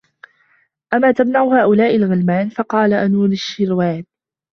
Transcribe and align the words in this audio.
أَمَا 0.93 1.11
تَمْنَعُ 1.11 1.43
هَؤُلَاءِ 1.43 1.95
الْغِلْمَانِ؟ 1.95 2.49
فَقَالَ 2.57 2.93
أَنُوشِرْوَانَ 2.93 4.03